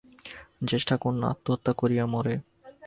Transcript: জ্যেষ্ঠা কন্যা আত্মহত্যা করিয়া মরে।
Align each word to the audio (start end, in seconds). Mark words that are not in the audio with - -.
জ্যেষ্ঠা 0.67 0.95
কন্যা 0.97 1.27
আত্মহত্যা 1.29 1.71
করিয়া 1.73 2.05
মরে। 2.05 2.35